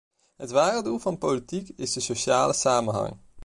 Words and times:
Het 0.35 0.49
ware 0.51 0.83
doel 0.83 0.99
van 0.99 1.11
de 1.13 1.17
politiek 1.19 1.71
is 1.75 1.93
de 1.93 1.99
sociale 1.99 2.53
samenhang. 2.53 3.17